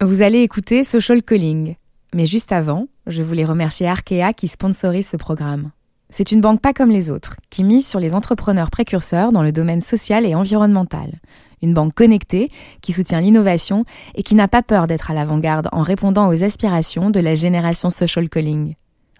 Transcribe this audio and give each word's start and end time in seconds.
Vous 0.00 0.22
allez 0.22 0.42
écouter 0.42 0.84
Social 0.84 1.24
Calling. 1.24 1.74
Mais 2.14 2.24
juste 2.24 2.52
avant, 2.52 2.86
je 3.08 3.20
voulais 3.20 3.44
remercier 3.44 3.88
Arkea 3.88 4.32
qui 4.32 4.46
sponsorise 4.46 5.08
ce 5.08 5.16
programme. 5.16 5.72
C'est 6.08 6.30
une 6.30 6.40
banque 6.40 6.60
pas 6.60 6.72
comme 6.72 6.92
les 6.92 7.10
autres, 7.10 7.34
qui 7.50 7.64
mise 7.64 7.84
sur 7.84 7.98
les 7.98 8.14
entrepreneurs 8.14 8.70
précurseurs 8.70 9.32
dans 9.32 9.42
le 9.42 9.50
domaine 9.50 9.80
social 9.80 10.24
et 10.24 10.36
environnemental. 10.36 11.18
Une 11.62 11.74
banque 11.74 11.94
connectée, 11.94 12.48
qui 12.80 12.92
soutient 12.92 13.20
l'innovation 13.20 13.84
et 14.14 14.22
qui 14.22 14.36
n'a 14.36 14.46
pas 14.46 14.62
peur 14.62 14.86
d'être 14.86 15.10
à 15.10 15.14
l'avant-garde 15.14 15.68
en 15.72 15.82
répondant 15.82 16.28
aux 16.28 16.44
aspirations 16.44 17.10
de 17.10 17.18
la 17.18 17.34
génération 17.34 17.90
social 17.90 18.28
calling. 18.28 18.76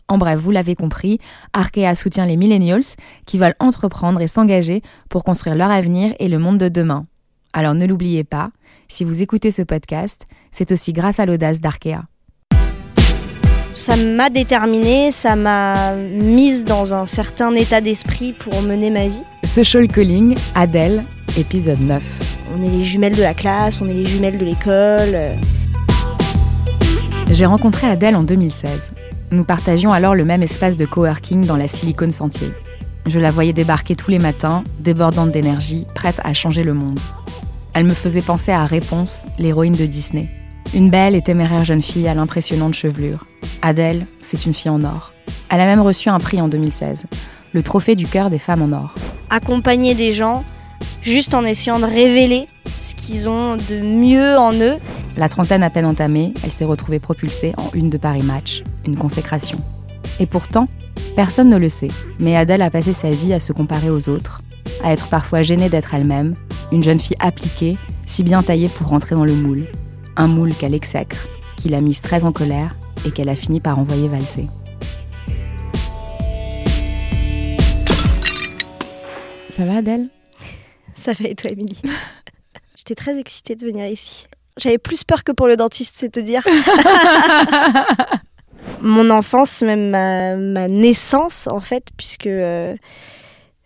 En 0.07 0.17
bref, 0.17 0.39
vous 0.39 0.53
l'avez 0.53 0.77
compris, 0.77 1.19
Arkea 1.55 1.97
soutient 1.97 2.25
les 2.25 2.37
millennials 2.37 2.95
qui 3.27 3.37
veulent 3.37 3.57
entreprendre 3.59 4.21
et 4.21 4.29
s'engager 4.29 4.83
pour 5.09 5.25
construire 5.25 5.57
leur 5.57 5.73
avenir 5.73 6.15
et 6.21 6.29
le 6.29 6.39
monde 6.39 6.59
de 6.59 6.69
demain. 6.69 7.05
Alors 7.53 7.75
ne 7.75 7.85
l'oubliez 7.85 8.23
pas, 8.23 8.51
si 8.89 9.05
vous 9.05 9.23
écoutez 9.23 9.50
ce 9.50 9.62
podcast, 9.62 10.23
c'est 10.50 10.73
aussi 10.73 10.93
grâce 10.93 11.20
à 11.20 11.27
l'audace 11.27 11.61
d'Arkea. 11.61 12.00
Ça 13.74 13.95
m'a 13.95 14.29
déterminée, 14.29 15.12
ça 15.12 15.37
m'a 15.37 15.92
mise 15.95 16.65
dans 16.65 16.95
un 16.95 17.06
certain 17.06 17.55
état 17.55 17.80
d'esprit 17.80 18.32
pour 18.32 18.60
mener 18.62 18.91
ma 18.91 19.06
vie. 19.06 19.23
Social 19.45 19.87
Calling, 19.87 20.37
Adèle, 20.55 21.05
épisode 21.37 21.80
9. 21.80 22.02
On 22.56 22.62
est 22.62 22.70
les 22.70 22.84
jumelles 22.84 23.15
de 23.15 23.23
la 23.23 23.34
classe, 23.34 23.80
on 23.80 23.88
est 23.88 23.95
les 23.95 24.06
jumelles 24.06 24.38
de 24.38 24.45
l'école. 24.45 25.38
J'ai 27.30 27.46
rencontré 27.46 27.87
Adèle 27.87 28.16
en 28.16 28.24
2016. 28.24 28.91
Nous 29.30 29.45
partagions 29.45 29.93
alors 29.93 30.15
le 30.15 30.24
même 30.24 30.43
espace 30.43 30.77
de 30.77 30.87
coworking 30.87 31.45
dans 31.45 31.57
la 31.57 31.68
Silicon 31.68 32.10
Sentier. 32.10 32.48
Je 33.07 33.20
la 33.20 33.30
voyais 33.30 33.52
débarquer 33.52 33.95
tous 33.95 34.10
les 34.10 34.18
matins, 34.18 34.65
débordante 34.80 35.30
d'énergie, 35.30 35.87
prête 35.95 36.20
à 36.24 36.34
changer 36.34 36.65
le 36.65 36.74
monde. 36.74 36.98
Elle 37.75 37.85
me 37.85 37.95
faisait 37.95 38.23
penser 38.23 38.51
à 38.51 38.67
Réponse, 38.67 39.27
l'héroïne 39.39 39.75
de 39.75 39.87
Disney. 39.87 40.29
Une 40.75 40.91
belle 40.91 41.15
et 41.15 41.23
téméraire 41.23 41.65
jeune 41.65 41.83
fille 41.83 42.09
à 42.09 42.15
l'impressionnante 42.15 42.75
chevelure. 42.75 43.27
Adèle, 43.63 44.07
c'est 44.19 44.47
une 44.47 44.55
fille 44.55 44.71
en 44.71 44.85
or. 44.85 45.13
Elle 45.49 45.60
a 45.60 45.66
même 45.66 45.80
reçu 45.80 46.09
un 46.09 46.19
prix 46.19 46.41
en 46.41 46.49
2016, 46.49 47.07
le 47.52 47.63
trophée 47.63 47.95
du 47.95 48.07
cœur 48.07 48.30
des 48.30 48.38
femmes 48.38 48.63
en 48.63 48.77
or. 48.77 48.95
Accompagner 49.30 49.95
des 49.95 50.13
gens 50.13 50.45
juste 51.02 51.35
en 51.35 51.45
essayant 51.45 51.79
de 51.79 51.85
révéler 51.85 52.49
ce 52.80 52.95
qu'ils 52.95 53.29
ont 53.29 53.57
de 53.57 53.80
mieux 53.80 54.37
en 54.37 54.53
eux. 54.53 54.77
La 55.16 55.29
trentaine 55.29 55.63
à 55.63 55.71
peine 55.71 55.87
entamée, 55.87 56.35
elle 56.45 56.53
s'est 56.53 56.65
retrouvée 56.65 57.01
propulsée 57.01 57.55
en 57.57 57.71
une 57.75 57.91
de 57.91 57.99
Paris 57.99 58.23
Match, 58.23 58.63
une 58.87 58.97
consécration. 58.97 59.59
Et 60.21 60.27
pourtant, 60.27 60.69
personne 61.16 61.49
ne 61.49 61.57
le 61.57 61.69
sait, 61.69 61.88
mais 62.19 62.37
Adèle 62.37 62.63
a 62.63 62.71
passé 62.71 62.93
sa 62.93 63.10
vie 63.10 63.32
à 63.32 63.41
se 63.41 63.53
comparer 63.53 63.91
aux 63.91 64.09
autres, 64.09 64.41
à 64.82 64.93
être 64.93 65.09
parfois 65.09 65.43
gênée 65.43 65.69
d'être 65.69 65.94
elle-même, 65.94 66.34
une 66.71 66.83
jeune 66.83 67.00
fille 67.00 67.16
appliquée, 67.21 67.77
si 68.06 68.22
bien 68.22 68.43
taillée 68.43 68.69
pour 68.69 68.88
rentrer 68.88 69.15
dans 69.15 69.25
le 69.25 69.34
moule. 69.34 69.66
Un 70.16 70.27
moule 70.27 70.55
qu'elle 70.55 70.75
exècre, 70.75 71.28
qui 71.56 71.69
l'a 71.69 71.81
mise 71.81 72.00
très 72.00 72.25
en 72.25 72.33
colère 72.33 72.75
et 73.06 73.10
qu'elle 73.10 73.28
a 73.28 73.34
fini 73.34 73.60
par 73.60 73.78
envoyer 73.78 74.09
valser. 74.09 74.47
Ça 79.50 79.65
va 79.65 79.77
Adèle? 79.77 80.09
Ça 80.94 81.12
va 81.12 81.28
et 81.28 81.34
toi 81.34 81.50
Émilie? 81.50 81.81
J'étais 82.77 82.94
très 82.94 83.19
excitée 83.19 83.55
de 83.55 83.65
venir 83.65 83.87
ici. 83.87 84.27
J'avais 84.56 84.78
plus 84.78 85.05
peur 85.05 85.25
que 85.25 85.32
pour 85.32 85.47
le 85.47 85.56
dentiste, 85.56 85.97
c'est 85.97 86.10
te 86.10 86.21
dire. 86.21 86.43
Mon 88.81 89.10
enfance, 89.10 89.62
même 89.62 89.91
ma, 89.91 90.37
ma, 90.37 90.69
naissance 90.69 91.49
en 91.49 91.60
fait, 91.60 91.88
puisque 91.97 92.27
euh, 92.27 92.77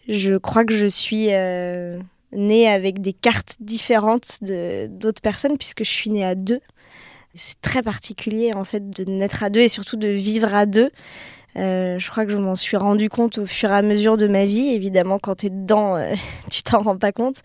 je 0.08 0.36
crois 0.36 0.64
que 0.64 0.74
je 0.74 0.86
suis 0.86 1.28
euh, 1.30 1.98
née 2.32 2.68
avec 2.68 3.00
des 3.00 3.12
cartes 3.12 3.56
différentes 3.60 4.38
de 4.42 4.86
d'autres 4.88 5.22
personnes, 5.22 5.56
puisque 5.58 5.84
je 5.84 5.90
suis 5.90 6.10
née 6.10 6.24
à 6.24 6.34
deux. 6.34 6.60
C'est 7.34 7.60
très 7.62 7.82
particulier 7.82 8.52
en 8.54 8.64
fait 8.64 8.90
de 8.90 9.10
naître 9.10 9.42
à 9.42 9.50
deux 9.50 9.60
et 9.60 9.68
surtout 9.68 9.96
de 9.96 10.08
vivre 10.08 10.54
à 10.54 10.66
deux. 10.66 10.90
Euh, 11.56 11.98
je 11.98 12.10
crois 12.10 12.24
que 12.24 12.30
je 12.30 12.38
m'en 12.38 12.54
suis 12.54 12.76
rendu 12.76 13.10
compte 13.10 13.38
au 13.38 13.46
fur 13.46 13.70
et 13.70 13.74
à 13.74 13.82
mesure 13.82 14.16
de 14.16 14.26
ma 14.26 14.46
vie. 14.46 14.70
Évidemment, 14.70 15.18
quand 15.18 15.36
tu 15.36 15.46
es 15.46 15.50
dedans, 15.50 15.96
euh, 15.96 16.14
tu 16.50 16.62
t'en 16.62 16.80
rends 16.82 16.96
pas 16.96 17.12
compte. 17.12 17.42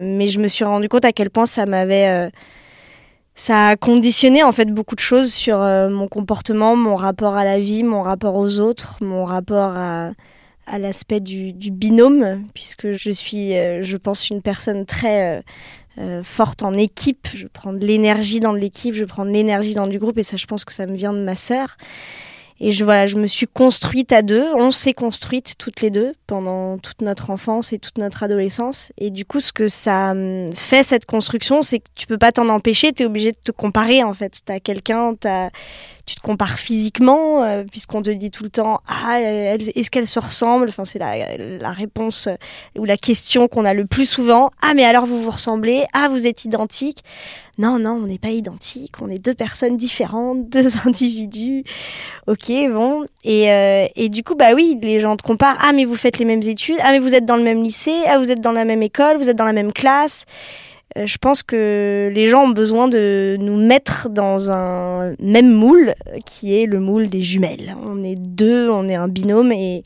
Mais 0.00 0.28
je 0.28 0.40
me 0.40 0.48
suis 0.48 0.64
rendu 0.64 0.88
compte 0.88 1.04
à 1.04 1.12
quel 1.12 1.30
point 1.30 1.46
ça 1.46 1.66
m'avait. 1.66 2.08
Euh, 2.08 2.30
ça 3.34 3.68
a 3.68 3.76
conditionné 3.76 4.42
en 4.42 4.50
fait 4.50 4.66
beaucoup 4.66 4.96
de 4.96 5.00
choses 5.00 5.32
sur 5.32 5.58
mon 5.58 6.08
comportement, 6.08 6.74
mon 6.74 6.96
rapport 6.96 7.36
à 7.36 7.44
la 7.44 7.60
vie, 7.60 7.84
mon 7.84 8.02
rapport 8.02 8.34
aux 8.34 8.58
autres, 8.58 8.98
mon 9.00 9.24
rapport 9.24 9.76
à, 9.76 10.10
à 10.68 10.78
l'aspect 10.78 11.20
du, 11.20 11.52
binôme, 11.70 12.44
puisque 12.54 12.92
je 12.92 13.10
suis, 13.10 13.56
euh, 13.56 13.82
je 13.82 13.96
pense, 13.96 14.30
une 14.30 14.42
personne 14.42 14.86
très 14.86 15.42
euh, 15.98 16.22
forte 16.22 16.62
en 16.62 16.74
équipe. 16.74 17.28
Je 17.34 17.46
prends 17.46 17.72
de 17.72 17.84
l'énergie 17.84 18.40
dans 18.40 18.52
l'équipe, 18.52 18.94
je 18.94 19.04
prends 19.04 19.24
de 19.24 19.30
l'énergie 19.30 19.74
dans 19.74 19.86
du 19.86 19.98
groupe, 19.98 20.18
et 20.18 20.22
ça, 20.22 20.36
je 20.36 20.46
pense 20.46 20.64
que 20.64 20.72
ça 20.72 20.86
me 20.86 20.96
vient 20.96 21.12
de 21.12 21.22
ma 21.22 21.36
sœur. 21.36 21.76
Et 22.60 22.72
je, 22.72 22.84
voilà, 22.84 23.06
je 23.06 23.16
me 23.16 23.26
suis 23.26 23.46
construite 23.46 24.12
à 24.12 24.22
deux. 24.22 24.44
On 24.54 24.70
s'est 24.70 24.92
construites 24.92 25.54
toutes 25.58 25.80
les 25.80 25.90
deux 25.90 26.12
pendant 26.26 26.78
toute 26.78 27.02
notre 27.02 27.30
enfance 27.30 27.72
et 27.72 27.78
toute 27.78 27.98
notre 27.98 28.24
adolescence. 28.24 28.92
Et 28.98 29.10
du 29.10 29.24
coup, 29.24 29.40
ce 29.40 29.52
que 29.52 29.68
ça 29.68 30.12
fait, 30.54 30.82
cette 30.82 31.06
construction, 31.06 31.62
c'est 31.62 31.78
que 31.78 31.88
tu 31.94 32.06
peux 32.06 32.18
pas 32.18 32.32
t'en 32.32 32.48
empêcher. 32.48 32.92
Tu 32.92 33.04
es 33.04 33.06
obligé 33.06 33.30
de 33.30 33.38
te 33.42 33.52
comparer, 33.52 34.02
en 34.02 34.12
fait. 34.12 34.40
Tu 34.44 34.52
as 34.52 34.58
quelqu'un, 34.58 35.14
tu 35.14 35.28
te 36.14 36.20
compares 36.20 36.58
physiquement, 36.58 37.42
euh, 37.42 37.64
puisqu'on 37.70 38.02
te 38.02 38.10
dit 38.10 38.30
tout 38.30 38.44
le 38.44 38.50
temps 38.50 38.80
Ah, 38.88 39.20
est-ce 39.20 39.90
qu'elle 39.90 40.08
se 40.08 40.20
ressemble? 40.20 40.68
Enfin, 40.68 40.84
c'est 40.84 40.98
la, 40.98 41.70
réponse 41.70 42.28
euh, 42.28 42.34
ou 42.78 42.84
la 42.84 42.96
question 42.96 43.48
qu'on 43.48 43.64
a 43.64 43.74
le 43.74 43.86
plus 43.86 44.06
souvent. 44.06 44.50
Ah, 44.62 44.74
mais 44.74 44.84
alors 44.84 45.06
vous 45.06 45.22
vous 45.22 45.30
ressemblez 45.30 45.84
Ah, 45.92 46.08
vous 46.08 46.26
êtes 46.26 46.44
identiques 46.44 47.04
non, 47.58 47.80
non, 47.80 48.00
on 48.04 48.06
n'est 48.06 48.18
pas 48.18 48.28
identiques, 48.28 49.02
on 49.02 49.08
est 49.08 49.18
deux 49.18 49.34
personnes 49.34 49.76
différentes, 49.76 50.48
deux 50.48 50.68
individus. 50.86 51.64
Ok, 52.28 52.52
bon. 52.70 53.04
Et, 53.24 53.50
euh, 53.50 53.86
et, 53.96 54.08
du 54.08 54.22
coup, 54.22 54.36
bah 54.36 54.54
oui, 54.54 54.78
les 54.80 55.00
gens 55.00 55.16
te 55.16 55.24
comparent. 55.24 55.58
Ah, 55.60 55.72
mais 55.72 55.84
vous 55.84 55.96
faites 55.96 56.18
les 56.18 56.24
mêmes 56.24 56.42
études. 56.42 56.76
Ah, 56.82 56.92
mais 56.92 57.00
vous 57.00 57.16
êtes 57.16 57.24
dans 57.24 57.36
le 57.36 57.42
même 57.42 57.62
lycée. 57.62 58.02
Ah, 58.06 58.18
vous 58.18 58.30
êtes 58.30 58.40
dans 58.40 58.52
la 58.52 58.64
même 58.64 58.82
école. 58.82 59.16
Vous 59.16 59.28
êtes 59.28 59.36
dans 59.36 59.44
la 59.44 59.52
même 59.52 59.72
classe. 59.72 60.24
Euh, 60.96 61.06
je 61.06 61.18
pense 61.18 61.42
que 61.42 62.10
les 62.14 62.28
gens 62.28 62.44
ont 62.44 62.50
besoin 62.50 62.88
de 62.88 63.36
nous 63.40 63.56
mettre 63.56 64.08
dans 64.08 64.50
un 64.50 65.14
même 65.20 65.52
moule, 65.52 65.94
qui 66.24 66.56
est 66.56 66.66
le 66.66 66.80
moule 66.80 67.08
des 67.08 67.22
jumelles. 67.22 67.76
On 67.86 68.02
est 68.02 68.16
deux, 68.16 68.70
on 68.70 68.88
est 68.88 68.94
un 68.94 69.08
binôme 69.08 69.52
et 69.52 69.82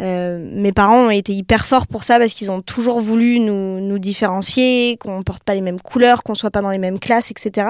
euh, 0.00 0.44
mes 0.52 0.72
parents 0.72 1.06
ont 1.06 1.10
été 1.10 1.32
hyper 1.32 1.66
forts 1.66 1.86
pour 1.86 2.02
ça 2.02 2.18
parce 2.18 2.34
qu'ils 2.34 2.50
ont 2.50 2.62
toujours 2.62 3.00
voulu 3.00 3.38
nous, 3.38 3.98
différencier, 3.98 4.96
qu'on 4.98 5.22
porte 5.22 5.44
pas 5.44 5.54
les 5.54 5.60
mêmes 5.60 5.80
couleurs, 5.80 6.22
qu'on 6.22 6.34
soit 6.34 6.50
pas 6.50 6.62
dans 6.62 6.70
les 6.70 6.78
mêmes 6.78 6.98
classes, 6.98 7.30
etc. 7.30 7.68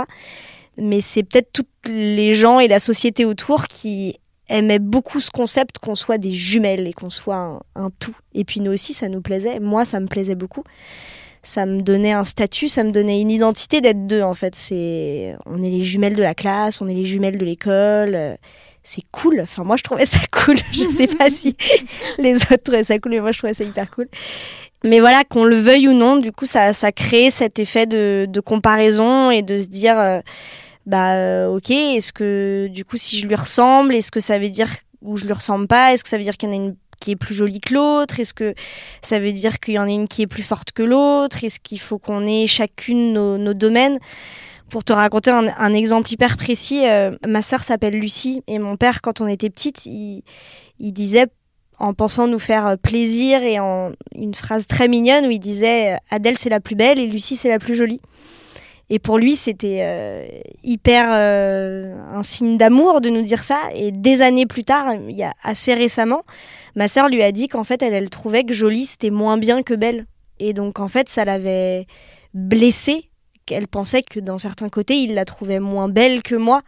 Mais 0.79 1.01
c'est 1.01 1.23
peut-être 1.23 1.53
tous 1.53 1.67
les 1.87 2.35
gens 2.35 2.59
et 2.59 2.69
la 2.69 2.79
société 2.79 3.25
autour 3.25 3.67
qui 3.67 4.19
aimaient 4.49 4.79
beaucoup 4.79 5.21
ce 5.21 5.31
concept 5.31 5.79
qu'on 5.79 5.95
soit 5.95 6.19
des 6.19 6.31
jumelles 6.31 6.87
et 6.87 6.93
qu'on 6.93 7.11
soit 7.11 7.61
un, 7.75 7.91
tout. 7.99 8.17
Et 8.35 8.45
puis 8.45 8.61
nous 8.61 8.73
aussi, 8.73 8.95
ça 8.95 9.09
nous 9.09 9.21
plaisait. 9.21 9.61
Moi, 9.61 9.85
ça 9.85 10.01
me 10.01 10.07
plaisait 10.07 10.35
beaucoup. 10.35 10.65
Ça 11.43 11.67
me 11.67 11.83
donnait 11.83 12.13
un 12.13 12.25
statut, 12.25 12.69
ça 12.69 12.85
me 12.85 12.93
donnait 12.93 13.21
une 13.21 13.31
identité 13.31 13.81
d'être 13.81 14.07
deux 14.07 14.23
en 14.23 14.35
fait. 14.35 14.55
C'est, 14.55 15.37
on 15.47 15.63
est 15.63 15.71
les 15.71 15.85
jumelles 15.85 16.15
de 16.15 16.23
la 16.23 16.35
classe, 16.35 16.81
on 16.81 16.89
est 16.89 16.95
les 16.95 17.07
jumelles 17.07 17.39
de 17.39 17.45
l'école 17.45 18.39
c'est 18.85 19.05
cool. 19.13 19.41
Enfin, 19.41 19.65
moi, 19.65 19.77
je 19.77 19.83
trouvais 19.83 20.07
ça 20.07 20.19
cool. 20.31 20.57
Je 20.73 20.89
sais 20.91 21.07
pas 21.07 21.31
si 21.31 21.57
les 22.19 22.37
autres 22.37 22.65
trouvaient 22.65 22.85
ça 22.85 22.99
cool, 22.99 23.13
mais 23.13 23.21
moi, 23.21 23.33
je 23.33 23.39
trouvais 23.39 23.55
ça 23.55 23.65
hyper 23.65 23.91
cool. 23.91 24.09
Mais 24.85 25.01
voilà, 25.01 25.23
qu'on 25.25 25.45
le 25.45 25.57
veuille 25.57 25.89
ou 25.89 25.93
non, 25.93 26.17
du 26.17 26.33
coup, 26.33 26.47
ça, 26.47 26.73
ça 26.73 26.91
crée 26.91 27.31
cet 27.31 27.59
effet 27.59 27.87
de, 27.87 28.27
de 28.29 28.41
comparaison 28.41 29.31
et 29.31 29.43
de 29.43 29.61
se 29.61 29.69
dire, 29.69 29.99
euh, 29.99 30.21
bah, 30.87 31.15
euh, 31.15 31.47
ok, 31.47 31.71
est-ce 31.71 32.13
que, 32.13 32.69
du 32.69 32.85
coup, 32.85 32.97
si 32.97 33.17
je 33.17 33.27
lui 33.29 33.37
ressemble, 33.37 33.95
est-ce 33.95 34.11
que 34.11 34.21
ça 34.21 34.39
veut 34.39 34.49
dire 34.49 34.69
ou 35.01 35.17
je 35.17 35.25
lui 35.25 35.33
ressemble 35.33 35.69
pas? 35.69 35.93
Est-ce 35.93 36.03
que 36.03 36.09
ça 36.09 36.17
veut 36.17 36.25
dire 36.25 36.37
qu'il 36.37 36.49
y 36.49 36.53
en 36.53 36.55
a 36.55 36.65
une 36.65 36.77
qui 37.03 37.11
est 37.11 37.17
plus 37.17 37.35
jolie 37.35 37.61
que 37.61 37.75
l'autre? 37.75 38.21
Est-ce 38.21 38.33
que 38.33 38.55
ça 39.03 39.19
veut 39.19 39.33
dire 39.33 39.59
qu'il 39.61 39.75
y 39.75 39.79
en 39.79 39.89
a 39.89 39.91
une 39.91 40.09
qui 40.09 40.23
est 40.23 40.27
plus 40.27 40.43
forte 40.43 40.73
que 40.73 40.83
l'autre? 40.83 41.43
Est-ce 41.45 41.59
qu'il 41.59 41.81
faut 41.81 41.99
qu'on 41.99 42.25
ait 42.27 42.47
chacune 42.47 43.13
nos, 43.13 43.55
domaines? 43.55 43.99
Pour 44.71 44.85
te 44.85 44.93
raconter 44.93 45.31
un, 45.31 45.75
exemple 45.75 46.11
hyper 46.11 46.39
précis, 46.39 46.87
euh, 46.87 47.11
ma 47.27 47.43
sœur 47.43 47.63
s'appelle 47.63 47.99
Lucie 47.99 48.43
et 48.47 48.59
mon 48.59 48.77
père, 48.77 49.03
quand 49.03 49.21
on 49.21 49.27
était 49.27 49.51
petite, 49.51 49.85
il, 49.85 50.23
il, 50.79 50.93
disait, 50.93 51.27
en 51.79 51.93
pensant 51.93 52.27
nous 52.27 52.39
faire 52.39 52.79
plaisir 52.79 53.43
et 53.43 53.59
en 53.59 53.93
une 54.15 54.35
phrase 54.35 54.67
très 54.67 54.89
mignonne 54.89 55.27
où 55.27 55.31
il 55.31 55.41
disait 55.41 55.97
Adèle 56.11 56.39
c'est 56.39 56.49
la 56.49 56.61
plus 56.61 56.77
belle 56.77 56.99
et 56.99 57.07
Lucie 57.07 57.37
c'est 57.37 57.51
la 57.51 57.59
plus 57.59 57.75
jolie. 57.75 58.01
Et 58.95 58.99
pour 58.99 59.17
lui, 59.17 59.37
c'était 59.37 59.79
euh, 59.81 60.29
hyper 60.63 61.07
euh, 61.09 61.97
un 62.13 62.23
signe 62.23 62.59
d'amour 62.59 63.01
de 63.01 63.09
nous 63.09 63.23
dire 63.23 63.43
ça. 63.43 63.59
Et 63.75 63.91
des 63.91 64.21
années 64.21 64.45
plus 64.45 64.65
tard, 64.65 64.95
il 65.09 65.17
y 65.17 65.23
a 65.23 65.33
assez 65.43 65.73
récemment, 65.73 66.25
ma 66.77 66.89
sœur 66.89 67.09
lui 67.09 67.23
a 67.23 67.33
dit 67.33 67.49
qu'en 67.49 67.65
fait, 67.65 67.81
elle, 67.81 67.95
elle 67.95 68.11
trouvait 68.11 68.45
que 68.45 68.53
jolie 68.53 68.85
c'était 68.85 69.09
moins 69.09 69.39
bien 69.39 69.63
que 69.63 69.73
belle. 69.73 70.05
Et 70.41 70.53
donc 70.53 70.79
en 70.79 70.89
fait, 70.89 71.09
ça 71.09 71.25
l'avait 71.25 71.87
blessée 72.35 73.09
qu'elle 73.47 73.67
pensait 73.67 74.03
que 74.03 74.21
d'un 74.21 74.37
certain 74.37 74.69
côté, 74.69 74.97
il 74.97 75.15
la 75.15 75.25
trouvait 75.25 75.59
moins 75.59 75.89
belle 75.89 76.23
que 76.23 76.35
moi. 76.35 76.61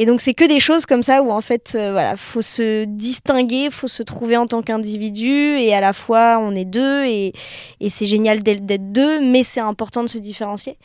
Et 0.00 0.06
donc 0.06 0.20
c'est 0.20 0.32
que 0.32 0.44
des 0.44 0.60
choses 0.60 0.86
comme 0.86 1.02
ça 1.02 1.22
où 1.22 1.32
en 1.32 1.40
fait, 1.40 1.74
euh, 1.74 1.90
voilà, 1.90 2.14
faut 2.14 2.40
se 2.40 2.84
distinguer, 2.84 3.68
faut 3.68 3.88
se 3.88 4.04
trouver 4.04 4.36
en 4.36 4.46
tant 4.46 4.62
qu'individu 4.62 5.58
et 5.58 5.74
à 5.74 5.80
la 5.80 5.92
fois 5.92 6.38
on 6.40 6.54
est 6.54 6.64
deux 6.64 7.04
et, 7.04 7.32
et 7.80 7.90
c'est 7.90 8.06
génial 8.06 8.44
d'être 8.44 8.64
deux, 8.92 9.20
mais 9.20 9.42
c'est 9.42 9.58
important 9.58 10.04
de 10.04 10.08
se 10.08 10.18
différencier. 10.18 10.78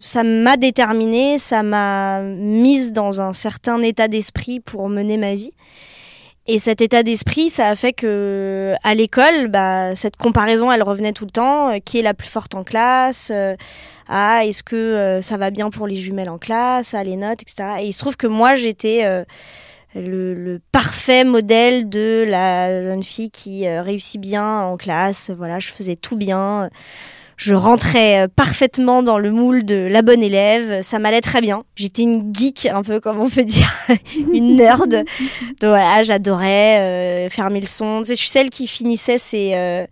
Ça 0.00 0.24
m'a 0.24 0.56
déterminée, 0.56 1.38
ça 1.38 1.62
m'a 1.62 2.20
mise 2.22 2.92
dans 2.92 3.20
un 3.20 3.32
certain 3.32 3.80
état 3.80 4.08
d'esprit 4.08 4.58
pour 4.58 4.88
mener 4.88 5.18
ma 5.18 5.36
vie. 5.36 5.52
Et 6.50 6.58
cet 6.58 6.80
état 6.80 7.02
d'esprit, 7.02 7.50
ça 7.50 7.68
a 7.68 7.76
fait 7.76 7.92
que 7.92 8.74
à 8.82 8.94
l'école, 8.94 9.48
bah, 9.48 9.94
cette 9.94 10.16
comparaison, 10.16 10.72
elle 10.72 10.82
revenait 10.82 11.12
tout 11.12 11.26
le 11.26 11.30
temps. 11.30 11.68
Euh, 11.68 11.78
qui 11.84 11.98
est 11.98 12.02
la 12.02 12.14
plus 12.14 12.28
forte 12.28 12.54
en 12.54 12.64
classe 12.64 13.30
euh, 14.08 14.14
Ah, 14.14 14.44
est-ce 14.44 14.62
que 14.62 14.76
euh, 14.76 15.22
ça 15.22 15.36
va 15.36 15.50
bien 15.50 15.70
pour 15.70 15.86
les 15.86 15.96
jumelles 15.96 16.30
en 16.30 16.38
classe 16.38 16.94
Ah, 16.94 17.04
les 17.04 17.16
notes, 17.16 17.42
etc. 17.42 17.80
Et 17.80 17.86
il 17.86 17.92
se 17.92 18.00
trouve 18.00 18.16
que 18.16 18.26
moi, 18.26 18.54
j'étais 18.54 19.04
le, 19.94 20.34
le, 20.34 20.60
parfait 20.72 21.24
modèle 21.24 21.88
de 21.88 22.24
la 22.26 22.82
jeune 22.82 23.02
fille 23.02 23.30
qui 23.30 23.68
réussit 23.68 24.20
bien 24.20 24.60
en 24.62 24.76
classe. 24.76 25.30
Voilà, 25.30 25.58
je 25.58 25.70
faisais 25.70 25.96
tout 25.96 26.16
bien 26.16 26.70
je 27.38 27.54
rentrais 27.54 28.24
euh, 28.24 28.28
parfaitement 28.28 29.02
dans 29.02 29.18
le 29.18 29.30
moule 29.30 29.64
de 29.64 29.86
la 29.88 30.02
bonne 30.02 30.22
élève, 30.22 30.82
ça 30.82 30.98
m'allait 30.98 31.20
très 31.20 31.40
bien. 31.40 31.62
J'étais 31.76 32.02
une 32.02 32.34
geek, 32.34 32.66
un 32.66 32.82
peu 32.82 33.00
comme 33.00 33.20
on 33.20 33.30
peut 33.30 33.44
dire, 33.44 33.72
une 34.32 34.56
nerd. 34.56 34.90
Donc 34.90 35.70
voilà, 35.70 36.02
j'adorais 36.02 36.80
euh, 36.80 37.30
faire 37.30 37.48
mes 37.50 37.60
leçons. 37.60 38.02
je 38.04 38.14
suis 38.14 38.28
celle 38.28 38.50
qui 38.50 38.66
finissait 38.66 39.18
ses 39.18 39.86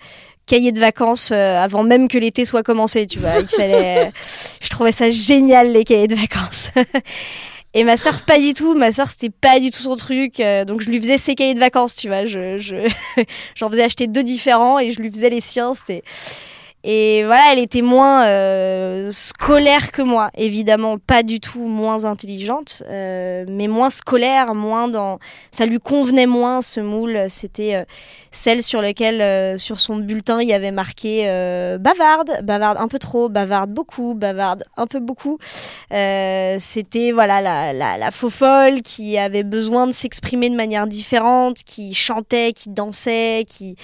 euh, 0.46 0.56
cahiers 0.56 0.72
de 0.72 0.80
vacances 0.80 1.32
avant 1.32 1.82
même 1.82 2.08
que 2.08 2.18
l'été 2.18 2.44
soit 2.44 2.62
commencé, 2.62 3.06
tu 3.06 3.18
vois. 3.18 3.40
Il 3.40 3.48
fallait... 3.48 4.12
je 4.60 4.68
trouvais 4.68 4.92
ça 4.92 5.10
génial, 5.10 5.72
les 5.72 5.84
cahiers 5.84 6.08
de 6.08 6.16
vacances. 6.16 6.70
Et 7.74 7.84
ma 7.84 7.98
sœur, 7.98 8.22
pas 8.22 8.38
du 8.38 8.54
tout. 8.54 8.74
Ma 8.74 8.90
sœur, 8.90 9.10
c'était 9.10 9.28
pas 9.30 9.60
du 9.60 9.70
tout 9.70 9.80
son 9.80 9.96
truc. 9.96 10.40
donc, 10.66 10.80
je 10.80 10.88
lui 10.88 10.98
faisais 10.98 11.18
ses 11.18 11.34
cahiers 11.34 11.54
de 11.54 11.60
vacances, 11.60 11.94
tu 11.94 12.08
vois. 12.08 12.24
Je, 12.24 12.56
je... 12.56 12.88
J'en 13.54 13.68
faisais 13.68 13.82
acheter 13.82 14.06
deux 14.06 14.22
différents 14.22 14.78
et 14.78 14.92
je 14.92 15.00
lui 15.00 15.10
faisais 15.10 15.28
les 15.28 15.42
siens. 15.42 15.74
C'était 15.74 16.02
et 16.88 17.24
voilà, 17.24 17.52
elle 17.52 17.58
était 17.58 17.82
moins 17.82 18.26
euh, 18.26 19.10
scolaire 19.10 19.90
que 19.90 20.02
moi, 20.02 20.30
évidemment, 20.36 20.98
pas 20.98 21.24
du 21.24 21.40
tout 21.40 21.66
moins 21.66 22.04
intelligente, 22.04 22.84
euh, 22.88 23.44
mais 23.48 23.66
moins 23.66 23.90
scolaire, 23.90 24.54
moins 24.54 24.86
dans. 24.86 25.18
Ça 25.50 25.66
lui 25.66 25.80
convenait 25.80 26.26
moins 26.26 26.62
ce 26.62 26.78
moule. 26.78 27.26
C'était 27.28 27.74
euh, 27.74 27.84
celle 28.36 28.62
sur 28.62 28.80
laquelle, 28.80 29.58
sur 29.58 29.80
son 29.80 29.96
bulletin, 29.96 30.40
il 30.40 30.48
y 30.48 30.52
avait 30.52 30.70
marqué 30.70 31.24
bavarde, 31.80 32.42
bavarde 32.42 32.78
un 32.78 32.88
peu 32.88 32.98
trop, 32.98 33.28
bavarde 33.28 33.70
beaucoup, 33.70 34.14
bavarde 34.14 34.64
un 34.76 34.86
peu 34.86 35.00
beaucoup. 35.00 35.38
C'était 35.90 37.12
voilà 37.12 37.40
la, 37.40 37.72
la, 37.72 38.10
faux 38.10 38.30
folle 38.30 38.82
qui 38.82 39.18
avait 39.18 39.42
besoin 39.42 39.86
de 39.86 39.92
s'exprimer 39.92 40.50
de 40.50 40.56
manière 40.56 40.86
différente, 40.86 41.58
qui 41.64 41.94
chantait, 41.94 42.52
qui 42.52 42.70
dansait, 42.70 43.44
qui 43.48 43.76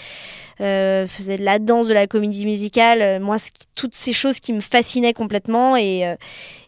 euh, 0.61 1.09
faisait 1.09 1.39
de 1.39 1.45
la 1.45 1.59
danse, 1.59 1.89
de 1.89 1.95
la 1.95 2.07
comédie 2.07 2.47
musicale. 2.47 3.03
Euh, 3.03 3.21
moi, 3.21 3.37
toutes 3.75 3.95
ces 3.95 4.13
choses 4.13 4.39
qui 4.39 4.53
me 4.53 4.61
fascinaient 4.61 5.15
complètement. 5.15 5.75
Euh, 5.77 6.15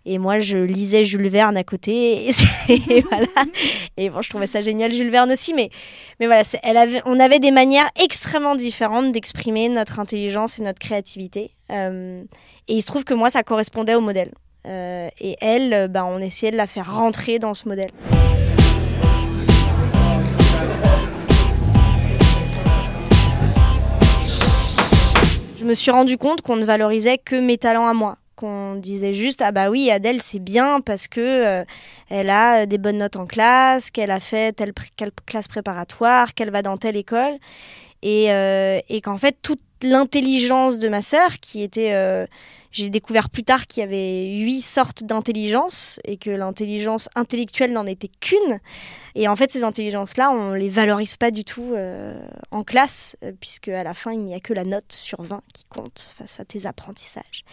et 0.06 0.18
moi, 0.18 0.38
je 0.38 0.58
lisais 0.58 1.04
Jules 1.04 1.28
Verne 1.28 1.56
à 1.56 1.64
côté. 1.64 2.28
Et, 2.28 2.32
voilà. 3.10 3.26
Et 3.96 4.10
bon, 4.10 4.22
je 4.22 4.30
trouvais 4.30 4.46
ça 4.46 4.60
génial, 4.60 4.92
Jules 4.92 5.10
Verne 5.10 5.32
aussi. 5.32 5.54
Mais, 5.54 5.70
mais 6.20 6.26
voilà, 6.26 6.42
elle 6.62 6.76
avait, 6.76 7.02
on 7.06 7.18
avait 7.20 7.38
des 7.38 7.50
manières 7.50 7.90
extrêmement 8.02 8.54
différentes 8.54 9.12
d'exprimer 9.12 9.68
notre 9.68 10.00
intelligence 10.00 10.58
et 10.58 10.62
notre 10.62 10.78
créativité. 10.78 11.50
et 11.70 12.24
il 12.68 12.82
se 12.82 12.86
trouve 12.86 13.04
que 13.04 13.14
moi, 13.14 13.30
ça 13.30 13.42
correspondait 13.42 13.94
au 13.94 14.00
modèle. 14.00 14.32
et 14.66 15.36
elle, 15.40 15.88
bah, 15.88 16.04
on 16.04 16.18
essayait 16.18 16.52
de 16.52 16.56
la 16.56 16.66
faire 16.66 16.94
rentrer 16.94 17.38
dans 17.38 17.54
ce 17.54 17.68
modèle. 17.68 17.90
je 25.64 25.68
me 25.68 25.74
suis 25.74 25.90
rendu 25.90 26.18
compte 26.18 26.42
qu'on 26.42 26.56
ne 26.56 26.64
valorisait 26.66 27.16
que 27.16 27.36
mes 27.36 27.56
talents 27.56 27.88
à 27.88 27.94
moi 27.94 28.18
qu'on 28.34 28.74
disait 28.74 29.14
juste 29.14 29.42
ah 29.42 29.52
bah 29.52 29.70
oui 29.70 29.90
Adèle 29.90 30.20
c'est 30.20 30.38
bien 30.38 30.80
parce 30.80 31.08
que 31.08 31.20
euh, 31.20 31.64
elle 32.08 32.30
a 32.30 32.66
des 32.66 32.78
bonnes 32.78 32.98
notes 32.98 33.16
en 33.16 33.26
classe 33.26 33.90
qu'elle 33.90 34.10
a 34.10 34.20
fait 34.20 34.52
telle, 34.54 34.72
classe 35.26 35.48
préparatoire 35.48 36.34
qu'elle 36.34 36.50
va 36.50 36.62
dans 36.62 36.76
telle 36.76 36.96
école 36.96 37.38
et, 38.02 38.32
euh, 38.32 38.80
et 38.88 39.00
qu'en 39.00 39.18
fait 39.18 39.36
toute 39.42 39.62
l'intelligence 39.82 40.78
de 40.78 40.88
ma 40.88 41.02
sœur 41.02 41.38
qui 41.40 41.62
était 41.62 41.92
euh, 41.94 42.26
j'ai 42.74 42.90
découvert 42.90 43.30
plus 43.30 43.44
tard 43.44 43.68
qu'il 43.68 43.82
y 43.82 43.84
avait 43.84 44.36
huit 44.36 44.60
sortes 44.60 45.04
d'intelligence 45.04 46.00
et 46.04 46.16
que 46.16 46.30
l'intelligence 46.30 47.08
intellectuelle 47.14 47.72
n'en 47.72 47.86
était 47.86 48.10
qu'une. 48.20 48.58
Et 49.14 49.28
en 49.28 49.36
fait, 49.36 49.52
ces 49.52 49.62
intelligences-là, 49.62 50.32
on 50.32 50.54
les 50.54 50.68
valorise 50.68 51.16
pas 51.16 51.30
du 51.30 51.44
tout 51.44 51.72
euh, 51.72 52.18
en 52.50 52.64
classe, 52.64 53.16
euh, 53.22 53.30
puisque 53.40 53.68
à 53.68 53.84
la 53.84 53.94
fin, 53.94 54.12
il 54.12 54.24
n'y 54.24 54.34
a 54.34 54.40
que 54.40 54.52
la 54.52 54.64
note 54.64 54.90
sur 54.92 55.22
20 55.22 55.40
qui 55.52 55.64
compte 55.66 56.12
face 56.18 56.40
à 56.40 56.44
tes 56.44 56.66
apprentissages. 56.66 57.44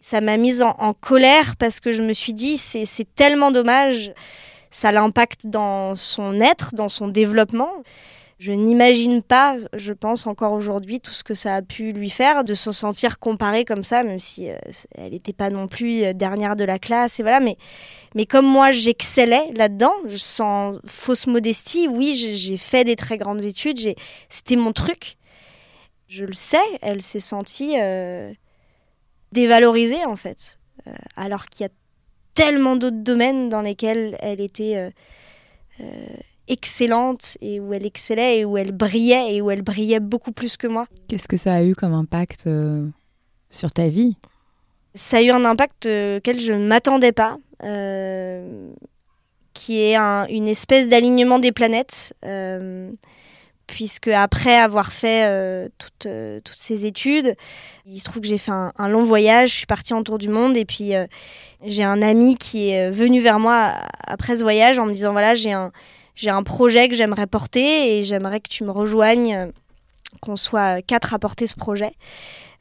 Ça 0.00 0.20
m'a 0.20 0.36
mise 0.36 0.62
en, 0.62 0.94
colère 0.94 1.56
parce 1.56 1.80
que 1.80 1.92
je 1.92 2.02
me 2.02 2.12
suis 2.12 2.32
dit, 2.32 2.56
c'est 2.56 3.14
tellement 3.14 3.50
dommage, 3.50 4.12
ça 4.70 4.92
l'impacte 4.92 5.46
dans 5.46 5.96
son 5.96 6.40
être, 6.40 6.74
dans 6.74 6.88
son 6.88 7.08
développement. 7.08 7.70
Je 8.38 8.52
n'imagine 8.52 9.20
pas, 9.20 9.56
je 9.72 9.92
pense 9.92 10.28
encore 10.28 10.52
aujourd'hui, 10.52 11.00
tout 11.00 11.10
ce 11.10 11.24
que 11.24 11.34
ça 11.34 11.56
a 11.56 11.62
pu 11.62 11.90
lui 11.90 12.08
faire 12.08 12.44
de 12.44 12.54
se 12.54 12.70
sentir 12.70 13.18
comparée 13.18 13.64
comme 13.64 13.82
ça, 13.82 14.04
même 14.04 14.20
si 14.20 14.48
euh, 14.48 14.56
elle 14.94 15.10
n'était 15.10 15.32
pas 15.32 15.50
non 15.50 15.66
plus 15.66 16.04
euh, 16.04 16.12
dernière 16.12 16.54
de 16.54 16.62
la 16.62 16.78
classe. 16.78 17.18
Et 17.18 17.24
voilà, 17.24 17.40
mais, 17.40 17.56
mais 18.14 18.26
comme 18.26 18.46
moi, 18.46 18.70
j'excellais 18.70 19.50
là-dedans, 19.56 19.92
sans 20.16 20.78
fausse 20.86 21.26
modestie, 21.26 21.88
oui, 21.88 22.14
j'ai 22.14 22.56
fait 22.56 22.84
des 22.84 22.94
très 22.94 23.18
grandes 23.18 23.44
études, 23.44 23.96
c'était 24.28 24.56
mon 24.56 24.72
truc. 24.72 25.16
Je 26.06 26.24
le 26.24 26.32
sais, 26.32 26.58
elle 26.80 27.02
s'est 27.02 27.18
sentie 27.18 27.74
euh, 27.80 28.32
dévalorisée 29.32 30.04
en 30.04 30.16
fait, 30.16 30.58
alors 31.16 31.46
qu'il 31.46 31.64
y 31.64 31.68
a 31.68 31.72
tellement 32.34 32.76
d'autres 32.76 33.02
domaines 33.02 33.48
dans 33.48 33.62
lesquels 33.62 34.16
elle 34.20 34.40
était 34.40 34.92
excellente 36.48 37.36
et 37.40 37.60
où 37.60 37.72
elle 37.72 37.86
excellait 37.86 38.38
et 38.38 38.44
où 38.44 38.56
elle 38.56 38.72
brillait 38.72 39.34
et 39.34 39.40
où 39.40 39.50
elle 39.50 39.62
brillait 39.62 40.00
beaucoup 40.00 40.32
plus 40.32 40.56
que 40.56 40.66
moi. 40.66 40.86
Qu'est-ce 41.08 41.28
que 41.28 41.36
ça 41.36 41.54
a 41.54 41.62
eu 41.62 41.74
comme 41.74 41.92
impact 41.92 42.46
euh, 42.46 42.86
sur 43.50 43.70
ta 43.70 43.88
vie? 43.88 44.16
Ça 44.94 45.18
a 45.18 45.22
eu 45.22 45.30
un 45.30 45.44
impact 45.44 45.86
euh, 45.86 46.18
auquel 46.18 46.40
je 46.40 46.52
ne 46.52 46.66
m'attendais 46.66 47.12
pas, 47.12 47.36
euh, 47.62 48.70
qui 49.52 49.78
est 49.78 49.96
une 49.96 50.48
espèce 50.48 50.88
d'alignement 50.88 51.38
des 51.38 51.52
planètes. 51.52 52.14
Puisque 53.68 54.08
après 54.08 54.56
avoir 54.56 54.92
fait 54.92 55.70
toutes, 55.78 56.08
toutes, 56.42 56.58
ces 56.58 56.84
études, 56.84 57.36
il 57.86 58.00
se 58.00 58.04
trouve 58.04 58.22
que 58.22 58.28
j'ai 58.28 58.38
fait 58.38 58.50
un, 58.50 58.88
long 58.88 59.04
voyage, 59.04 59.50
je 59.50 59.54
suis 59.58 59.66
partie 59.66 59.94
en 59.94 60.02
tour 60.02 60.18
du 60.18 60.28
monde 60.28 60.56
et 60.56 60.64
puis 60.64 60.92
j'ai 61.64 61.84
un 61.84 62.02
ami 62.02 62.34
qui 62.34 62.70
est 62.70 62.90
venu 62.90 63.20
vers 63.20 63.38
moi 63.38 63.74
après 64.06 64.36
ce 64.36 64.42
voyage 64.42 64.78
en 64.80 64.86
me 64.86 64.92
disant 64.92 65.12
voilà 65.12 65.34
j'ai 65.34 65.52
un, 65.52 65.70
j'ai 66.18 66.30
un 66.30 66.42
projet 66.42 66.88
que 66.88 66.96
j'aimerais 66.96 67.28
porter 67.28 67.96
et 67.96 68.04
j'aimerais 68.04 68.40
que 68.40 68.48
tu 68.48 68.64
me 68.64 68.72
rejoignes, 68.72 69.34
euh, 69.34 69.46
qu'on 70.20 70.34
soit 70.34 70.82
quatre 70.82 71.14
à 71.14 71.20
porter 71.20 71.46
ce 71.46 71.54
projet. 71.54 71.92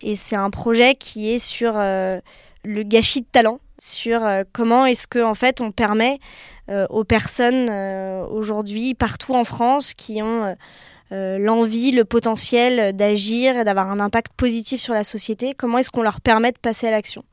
Et 0.02 0.16
c'est 0.16 0.36
un 0.36 0.52
projet 0.52 0.94
qui 0.94 1.34
est 1.34 1.40
sur 1.40 1.74
euh, 1.76 2.20
le 2.64 2.84
gâchis 2.84 3.22
de 3.22 3.28
talent, 3.32 3.60
sur 3.80 4.24
euh, 4.24 4.42
comment 4.54 4.86
est-ce 4.86 5.08
que 5.08 5.24
en 5.24 5.34
fait 5.34 5.60
on 5.60 5.72
permet 5.72 6.20
aux 6.90 7.06
personnes 7.06 7.70
aujourd'hui 8.30 8.94
partout 8.94 9.34
en 9.34 9.46
France 9.46 9.94
qui 9.94 10.22
ont 10.22 10.54
l'envie, 11.12 11.92
le 11.92 12.06
potentiel 12.06 12.96
d'agir 12.96 13.58
et 13.58 13.64
d'avoir 13.64 13.90
un 13.90 14.00
impact 14.00 14.34
positif 14.36 14.82
sur 14.82 14.94
la 14.94 15.04
société, 15.04 15.54
comment 15.58 15.78
est-ce 15.78 15.92
qu'on 15.92 16.02
leur 16.02 16.22
permet 16.22 16.52
de 16.52 16.58
passer 16.58 16.88
à 16.88 16.92
l'action? 16.92 17.24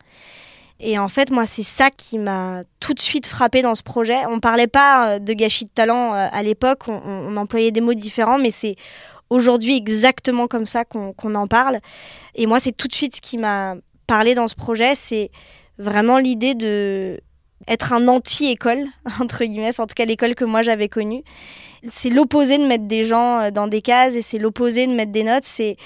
Et 0.80 0.98
en 0.98 1.08
fait, 1.08 1.30
moi, 1.30 1.46
c'est 1.46 1.62
ça 1.62 1.90
qui 1.90 2.18
m'a 2.18 2.64
tout 2.80 2.94
de 2.94 3.00
suite 3.00 3.26
frappé 3.26 3.62
dans 3.62 3.74
ce 3.74 3.82
projet. 3.82 4.26
On 4.28 4.40
parlait 4.40 4.66
pas 4.66 5.08
euh, 5.08 5.18
de 5.18 5.32
gâchis 5.32 5.64
de 5.64 5.70
talent 5.70 6.14
euh, 6.14 6.26
à 6.30 6.42
l'époque, 6.42 6.88
on, 6.88 7.36
employait 7.36 7.70
des 7.70 7.80
mots 7.80 7.94
différents, 7.94 8.38
mais 8.38 8.50
c'est 8.50 8.76
aujourd'hui 9.30 9.76
exactement 9.76 10.46
comme 10.46 10.66
ça 10.66 10.84
qu'on 10.84 11.34
en 11.34 11.46
parle. 11.46 11.78
Et 12.34 12.46
moi, 12.46 12.60
c'est 12.60 12.72
tout 12.72 12.88
de 12.88 12.94
suite 12.94 13.16
ce 13.16 13.20
qui 13.20 13.38
m'a 13.38 13.76
parlé 14.06 14.34
dans 14.34 14.48
ce 14.48 14.54
projet, 14.54 14.94
c'est 14.94 15.30
vraiment 15.78 16.18
l'idée 16.18 16.54
de 16.54 17.20
être 17.68 17.92
un 17.92 18.08
anti-école, 18.08 18.84
entre 19.20 19.44
guillemets, 19.44 19.78
en 19.78 19.86
tout 19.86 19.94
cas 19.94 20.04
l'école 20.04 20.34
que 20.34 20.44
moi 20.44 20.62
j'avais 20.62 20.88
connue. 20.88 21.22
C'est 21.86 22.10
l'opposé 22.10 22.58
de 22.58 22.66
mettre 22.66 22.86
des 22.86 23.04
gens 23.04 23.40
euh, 23.40 23.50
dans 23.50 23.66
des 23.66 23.82
cases 23.82 24.14
et 24.14 24.22
c'est 24.22 24.38
l'opposé 24.38 24.86
de 24.86 24.92
mettre 24.92 25.12
des 25.12 25.24
notes, 25.24 25.44
c'est 25.44 25.76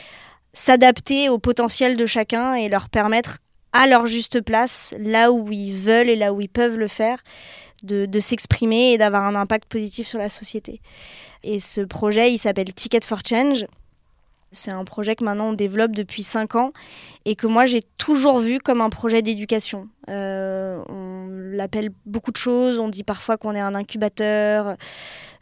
s'adapter 0.52 1.28
au 1.28 1.38
potentiel 1.38 1.96
de 1.96 2.06
chacun 2.06 2.54
et 2.54 2.68
leur 2.68 2.88
permettre 2.88 3.38
à 3.72 3.86
leur 3.86 4.06
juste 4.06 4.40
place, 4.40 4.94
là 4.98 5.30
où 5.30 5.52
ils 5.52 5.74
veulent 5.74 6.08
et 6.08 6.16
là 6.16 6.32
où 6.32 6.40
ils 6.40 6.48
peuvent 6.48 6.78
le 6.78 6.88
faire, 6.88 7.22
de, 7.82 8.20
s'exprimer 8.20 8.92
et 8.92 8.98
d'avoir 8.98 9.24
un 9.24 9.34
impact 9.34 9.66
positif 9.66 10.06
sur 10.08 10.18
la 10.18 10.28
société. 10.28 10.80
Et 11.44 11.60
ce 11.60 11.80
projet, 11.80 12.32
il 12.32 12.38
s'appelle 12.38 12.72
Ticket 12.74 13.00
for 13.02 13.20
Change. 13.26 13.66
C'est 14.50 14.70
un 14.70 14.84
projet 14.84 15.14
que 15.14 15.24
maintenant 15.24 15.50
on 15.50 15.52
développe 15.52 15.92
depuis 15.92 16.22
5 16.22 16.56
ans 16.56 16.72
et 17.26 17.36
que 17.36 17.46
moi 17.46 17.66
j'ai 17.66 17.82
toujours 17.98 18.38
vu 18.38 18.58
comme 18.58 18.80
un 18.80 18.88
projet 18.88 19.20
d'éducation. 19.20 19.88
Euh, 20.08 20.82
l'appelle 21.30 21.90
beaucoup 22.06 22.32
de 22.32 22.36
choses. 22.36 22.78
On 22.78 22.88
dit 22.88 23.04
parfois 23.04 23.36
qu'on 23.36 23.54
est 23.54 23.60
un 23.60 23.74
incubateur. 23.74 24.76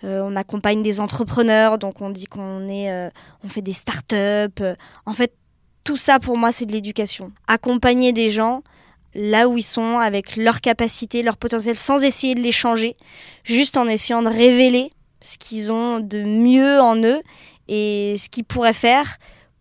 Euh, 0.05 0.21
on 0.21 0.37
accompagne 0.37 0.83
des 0.83 1.01
entrepreneurs, 1.01 1.79
donc 1.79 2.01
on 2.03 2.11
dit 2.11 2.27
qu'on 2.27 2.69
est, 2.69 2.91
euh, 2.91 3.09
on 3.45 3.49
fait 3.49 3.63
des 3.63 3.73
startups. 3.73 4.63
En 5.07 5.13
fait, 5.15 5.33
tout 5.85 5.97
ça 5.97 6.19
pour 6.19 6.37
moi, 6.37 6.53
c'est 6.53 6.67
de 6.67 6.73
l'éducation. 6.73 7.33
Accompagner 7.47 8.13
des 8.13 8.31
gens 8.31 8.63
là 9.15 9.49
où 9.49 9.57
ils 9.57 9.63
sont, 9.63 9.99
avec 9.99 10.37
leur 10.37 10.61
capacité, 10.61 11.23
leur 11.23 11.37
potentiel, 11.39 11.77
sans 11.77 12.05
essayer 12.05 12.35
de 12.35 12.41
les 12.41 12.53
changer, 12.53 12.97
juste 13.45 13.79
en 13.79 13.87
essayant 13.87 14.23
de 14.23 14.29
révéler 14.29 14.93
ce 15.23 15.39
qu'ils 15.39 15.73
ont 15.73 16.01
de 16.01 16.23
mieux 16.23 16.81
en 16.81 16.97
eux 17.03 17.23
et 17.69 18.17
ce 18.19 18.29
qu'ils 18.29 18.45
pourraient 18.45 18.75
faire 18.75 19.17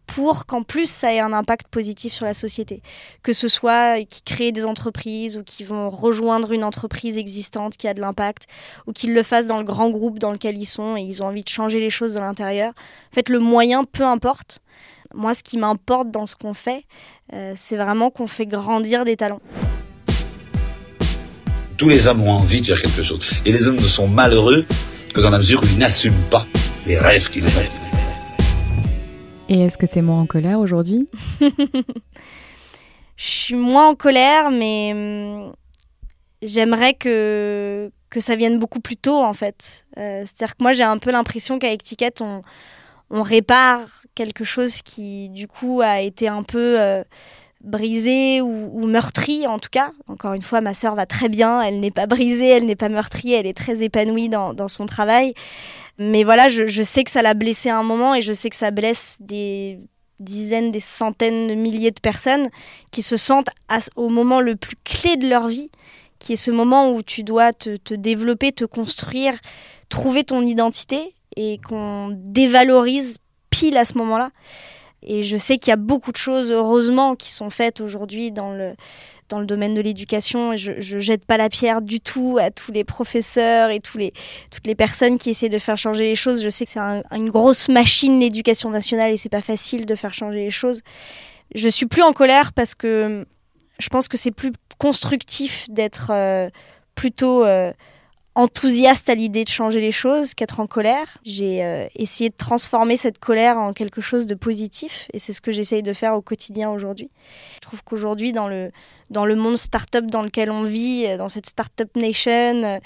pour 0.07 0.45
qu'en 0.45 0.63
plus 0.63 0.89
ça 0.89 1.13
ait 1.13 1.19
un 1.19 1.33
impact 1.33 1.67
positif 1.67 2.13
sur 2.13 2.25
la 2.25 2.33
société. 2.33 2.81
Que 3.23 3.33
ce 3.33 3.47
soit 3.47 4.03
qui 4.05 4.21
créent 4.21 4.51
des 4.51 4.65
entreprises 4.65 5.37
ou 5.37 5.43
qui 5.43 5.63
vont 5.63 5.89
rejoindre 5.89 6.51
une 6.51 6.63
entreprise 6.63 7.17
existante 7.17 7.77
qui 7.77 7.87
a 7.87 7.93
de 7.93 8.01
l'impact 8.01 8.47
ou 8.87 8.93
qu'ils 8.93 9.13
le 9.13 9.23
fassent 9.23 9.47
dans 9.47 9.57
le 9.57 9.63
grand 9.63 9.89
groupe 9.89 10.19
dans 10.19 10.31
lequel 10.31 10.57
ils 10.57 10.65
sont 10.65 10.97
et 10.97 11.01
ils 11.01 11.23
ont 11.23 11.27
envie 11.27 11.43
de 11.43 11.49
changer 11.49 11.79
les 11.79 11.89
choses 11.89 12.13
de 12.13 12.19
l'intérieur. 12.19 12.73
En 13.11 13.15
fait, 13.15 13.29
le 13.29 13.39
moyen, 13.39 13.83
peu 13.83 14.03
importe. 14.03 14.59
Moi, 15.13 15.33
ce 15.33 15.43
qui 15.43 15.57
m'importe 15.57 16.11
dans 16.11 16.25
ce 16.25 16.35
qu'on 16.35 16.53
fait, 16.53 16.83
euh, 17.33 17.53
c'est 17.55 17.77
vraiment 17.77 18.09
qu'on 18.09 18.27
fait 18.27 18.45
grandir 18.45 19.05
des 19.05 19.15
talents. 19.15 19.41
Tous 21.77 21.89
les 21.89 22.07
hommes 22.07 22.21
ont 22.23 22.31
envie 22.31 22.61
de 22.61 22.67
faire 22.67 22.81
quelque 22.81 23.03
chose. 23.03 23.31
Et 23.45 23.51
les 23.51 23.67
hommes 23.67 23.75
ne 23.75 23.87
sont 23.87 24.07
malheureux 24.07 24.65
que 25.13 25.21
dans 25.21 25.29
la 25.29 25.37
mesure 25.37 25.61
où 25.63 25.65
ils 25.65 25.77
n'assument 25.77 26.23
pas 26.29 26.45
les 26.85 26.97
rêves 26.97 27.29
qu'ils 27.29 27.45
ont. 27.45 27.94
Et 29.47 29.61
est-ce 29.61 29.77
que 29.77 29.85
tu 29.85 29.99
es 29.99 30.01
moins 30.01 30.21
en 30.21 30.25
colère 30.25 30.59
aujourd'hui 30.59 31.07
Je 33.15 33.25
suis 33.25 33.55
moins 33.55 33.89
en 33.89 33.95
colère, 33.95 34.49
mais 34.49 34.91
hum, 34.93 35.53
j'aimerais 36.41 36.95
que, 36.95 37.91
que 38.09 38.19
ça 38.19 38.35
vienne 38.35 38.57
beaucoup 38.57 38.79
plus 38.79 38.97
tôt, 38.97 39.21
en 39.23 39.33
fait. 39.33 39.85
Euh, 39.97 40.23
c'est-à-dire 40.25 40.55
que 40.57 40.63
moi, 40.63 40.73
j'ai 40.73 40.83
un 40.83 40.97
peu 40.97 41.11
l'impression 41.11 41.59
qu'avec 41.59 41.83
Ticket, 41.83 42.21
on, 42.21 42.41
on, 43.11 43.21
répare 43.21 43.81
quelque 44.15 44.43
chose 44.43 44.81
qui, 44.81 45.29
du 45.29 45.47
coup, 45.47 45.81
a 45.81 46.01
été 46.01 46.27
un 46.27 46.43
peu 46.43 46.79
euh, 46.79 47.03
brisé 47.61 48.41
ou, 48.41 48.87
meurtri, 48.87 49.45
en 49.47 49.59
tout 49.59 49.69
cas. 49.71 49.91
Encore 50.07 50.33
une 50.33 50.41
fois, 50.41 50.59
ma 50.61 50.73
sœur 50.73 50.95
va 50.95 51.05
très 51.05 51.29
bien, 51.29 51.61
elle 51.61 51.79
n'est 51.79 51.91
pas 51.91 52.07
brisée, 52.07 52.49
elle 52.49 52.65
n'est 52.65 52.75
pas 52.75 52.89
meurtrie, 52.89 53.33
elle 53.33 53.47
est 53.47 53.57
très 53.57 53.83
épanouie 53.83 54.29
dans, 54.29 54.53
dans 54.53 54.67
son 54.67 54.85
travail. 54.87 55.33
Mais 55.97 56.23
voilà, 56.23 56.49
je, 56.49 56.83
sais 56.83 57.03
que 57.03 57.11
ça 57.11 57.21
l'a 57.21 57.33
blessé 57.33 57.69
à 57.69 57.77
un 57.77 57.83
moment 57.83 58.15
et 58.15 58.21
je 58.21 58.33
sais 58.33 58.49
que 58.49 58.55
ça 58.55 58.71
blesse 58.71 59.17
des 59.19 59.79
dizaines, 60.19 60.71
des 60.71 60.79
centaines 60.79 61.47
de 61.47 61.55
milliers 61.55 61.91
de 61.91 61.99
personnes 61.99 62.49
qui 62.91 63.01
se 63.01 63.17
sentent 63.17 63.49
au 63.95 64.09
moment 64.09 64.41
le 64.41 64.55
plus 64.55 64.77
clé 64.83 65.15
de 65.15 65.27
leur 65.27 65.47
vie, 65.47 65.69
qui 66.19 66.33
est 66.33 66.37
ce 66.37 66.51
moment 66.51 66.91
où 66.91 67.01
tu 67.01 67.23
dois 67.23 67.53
te, 67.53 67.93
développer, 67.93 68.51
te 68.51 68.65
construire, 68.65 69.39
trouver 69.89 70.23
ton 70.23 70.41
identité 70.41 71.13
et 71.37 71.59
qu'on 71.65 72.09
dévalorise 72.13 73.17
pile 73.49 73.77
à 73.77 73.85
ce 73.85 73.97
moment-là. 73.97 74.31
Et 75.07 75.23
je 75.23 75.37
sais 75.37 75.57
qu'il 75.57 75.69
y 75.69 75.73
a 75.73 75.77
beaucoup 75.77 76.11
de 76.11 76.17
choses, 76.17 76.51
heureusement, 76.51 77.15
qui 77.15 77.31
sont 77.31 77.49
faites 77.49 77.79
aujourd'hui 77.79 78.31
dans 78.31 78.51
le, 78.51 78.73
dans 79.29 79.39
le 79.39 79.45
domaine 79.45 79.73
de 79.73 79.81
l'éducation. 79.81 80.55
Je, 80.55 80.73
je 80.79 80.99
jette 80.99 81.25
pas 81.25 81.37
la 81.37 81.49
pierre 81.49 81.81
du 81.81 81.99
tout 81.99 82.37
à 82.39 82.51
tous 82.51 82.71
les 82.71 82.83
professeurs 82.83 83.69
et 83.69 83.79
toutes 83.79 83.99
les 84.65 84.75
personnes 84.75 85.17
qui 85.17 85.31
essaient 85.31 85.49
de 85.49 85.59
faire 85.59 85.77
changer 85.77 86.03
les 86.03 86.15
choses. 86.15 86.43
Je 86.43 86.49
sais 86.49 86.65
que 86.65 86.71
c'est 86.71 86.79
une 86.79 87.29
grosse 87.29 87.69
machine 87.69 88.19
l'éducation 88.19 88.69
nationale 88.69 89.11
et 89.11 89.17
c'est 89.17 89.29
pas 89.29 89.41
facile 89.41 89.85
de 89.85 89.95
faire 89.95 90.13
changer 90.13 90.39
les 90.39 90.51
choses. 90.51 90.81
Je 91.53 91.69
suis 91.69 91.85
plus 91.85 92.01
en 92.01 92.13
colère 92.13 92.53
parce 92.53 92.75
que 92.75 93.25
je 93.79 93.89
pense 93.89 94.07
que 94.07 94.17
c'est 94.17 94.31
plus 94.31 94.53
constructif 94.77 95.69
d'être 95.69 96.11
euh, 96.11 96.49
plutôt 96.95 97.43
euh, 97.43 97.71
enthousiaste 98.35 99.09
à 99.09 99.15
l'idée 99.15 99.45
de 99.45 99.49
changer 99.49 99.79
les 99.79 99.93
choses 99.93 100.33
qu'être 100.33 100.59
en 100.59 100.67
colère. 100.67 101.17
J'ai 101.23 101.63
euh, 101.63 101.87
essayé 101.95 102.29
de 102.29 102.35
transformer 102.35 102.97
cette 102.97 103.17
colère 103.17 103.57
en 103.57 103.71
quelque 103.71 104.01
chose 104.01 104.27
de 104.27 104.35
positif 104.35 105.07
et 105.13 105.19
c'est 105.19 105.31
ce 105.31 105.39
que 105.39 105.53
j'essaye 105.53 105.81
de 105.81 105.93
faire 105.93 106.15
au 106.15 106.21
quotidien 106.21 106.69
aujourd'hui. 106.69 107.09
Je 107.55 107.59
trouve 107.61 107.83
qu'aujourd'hui, 107.83 108.33
dans 108.33 108.49
le, 108.49 108.71
dans 109.09 109.25
le 109.25 109.35
monde 109.35 109.55
startup 109.55 110.05
dans 110.07 110.21
lequel 110.21 110.51
on 110.51 110.63
vit, 110.63 111.05
euh, 111.07 111.17
dans 111.17 111.29
cette 111.29 111.45
startup 111.45 111.95
nation, 111.95 112.61
euh, 112.63 112.79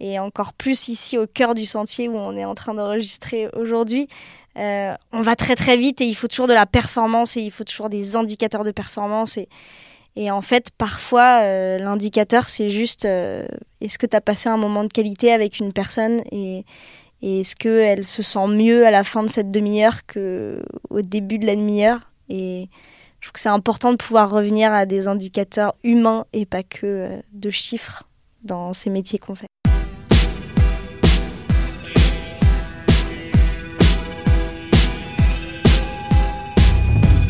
et 0.00 0.18
encore 0.18 0.52
plus 0.52 0.88
ici 0.88 1.16
au 1.16 1.26
cœur 1.26 1.54
du 1.54 1.66
sentier 1.66 2.08
où 2.08 2.16
on 2.16 2.36
est 2.36 2.44
en 2.44 2.54
train 2.54 2.74
d'enregistrer 2.74 3.48
aujourd'hui, 3.54 4.08
on 4.56 5.22
va 5.22 5.36
très 5.36 5.54
très 5.54 5.76
vite 5.76 6.00
et 6.00 6.04
il 6.04 6.14
faut 6.14 6.26
toujours 6.26 6.48
de 6.48 6.52
la 6.52 6.66
performance 6.66 7.36
et 7.36 7.42
il 7.42 7.50
faut 7.52 7.62
toujours 7.62 7.88
des 7.88 8.16
indicateurs 8.16 8.64
de 8.64 8.72
performance 8.72 9.36
et, 9.36 9.48
et 10.20 10.32
en 10.32 10.42
fait, 10.42 10.70
parfois, 10.76 11.42
euh, 11.42 11.78
l'indicateur, 11.78 12.48
c'est 12.48 12.70
juste 12.70 13.04
euh, 13.04 13.46
est-ce 13.80 13.98
que 13.98 14.06
tu 14.06 14.16
as 14.16 14.20
passé 14.20 14.48
un 14.48 14.56
moment 14.56 14.82
de 14.82 14.88
qualité 14.88 15.32
avec 15.32 15.60
une 15.60 15.72
personne 15.72 16.20
et, 16.32 16.64
est-ce 17.22 17.54
qu'elle 17.56 18.04
se 18.04 18.22
sent 18.22 18.46
mieux 18.48 18.86
à 18.86 18.92
la 18.92 19.02
fin 19.02 19.24
de 19.24 19.28
cette 19.28 19.50
demi-heure 19.50 20.06
qu'au 20.06 21.00
début 21.02 21.38
de 21.38 21.46
la 21.46 21.56
demi-heure? 21.56 22.00
Et 22.28 22.68
je 23.20 23.26
trouve 23.26 23.32
que 23.32 23.40
c'est 23.40 23.48
important 23.48 23.92
de 23.92 23.96
pouvoir 23.96 24.30
revenir 24.30 24.72
à 24.72 24.86
des 24.86 25.08
indicateurs 25.08 25.74
humains 25.82 26.26
et 26.32 26.46
pas 26.46 26.64
que 26.64 26.86
euh, 26.86 27.20
de 27.32 27.50
chiffres 27.50 28.04
dans 28.42 28.72
ces 28.72 28.90
métiers 28.90 29.20
qu'on 29.20 29.36
fait. 29.36 29.46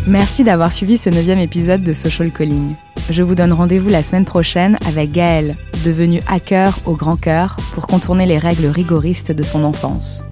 Merci 0.08 0.42
d'avoir 0.42 0.72
suivi 0.72 0.96
ce 0.96 1.10
neuvième 1.10 1.38
épisode 1.38 1.82
de 1.82 1.92
Social 1.92 2.32
Calling. 2.32 2.72
Je 3.10 3.22
vous 3.22 3.34
donne 3.34 3.52
rendez-vous 3.52 3.90
la 3.90 4.02
semaine 4.02 4.24
prochaine 4.24 4.78
avec 4.86 5.12
Gaël, 5.12 5.54
devenu 5.84 6.22
hacker 6.26 6.78
au 6.86 6.94
grand 6.94 7.16
cœur 7.16 7.58
pour 7.74 7.86
contourner 7.86 8.24
les 8.24 8.38
règles 8.38 8.68
rigoristes 8.68 9.32
de 9.32 9.42
son 9.42 9.64
enfance. 9.64 10.24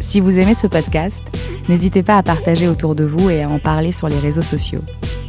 Si 0.00 0.18
vous 0.18 0.40
aimez 0.40 0.54
ce 0.54 0.66
podcast, 0.66 1.24
n'hésitez 1.68 2.02
pas 2.02 2.16
à 2.16 2.24
partager 2.24 2.66
autour 2.66 2.96
de 2.96 3.04
vous 3.04 3.30
et 3.30 3.44
à 3.44 3.48
en 3.48 3.60
parler 3.60 3.92
sur 3.92 4.08
les 4.08 4.18
réseaux 4.18 4.42
sociaux. 4.42 4.82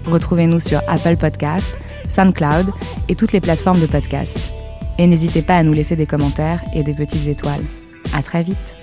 Retrouvez-nous 0.08 0.60
sur 0.60 0.82
Apple 0.88 1.18
Podcast, 1.18 1.78
SoundCloud 2.10 2.72
et 3.10 3.16
toutes 3.16 3.32
les 3.32 3.42
plateformes 3.42 3.80
de 3.80 3.86
podcast. 3.86 4.56
Et 4.98 5.06
n'hésitez 5.06 5.44
pas 5.44 5.58
à 5.58 5.62
nous 5.62 5.74
laisser 5.74 5.96
des 5.96 6.08
commentaires 6.08 6.64
et 6.74 6.82
des 6.82 6.96
petites 6.96 7.28
étoiles. 7.28 7.64
À 8.12 8.24
très 8.24 8.42
vite! 8.42 8.83